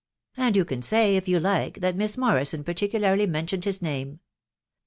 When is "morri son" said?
2.17-2.63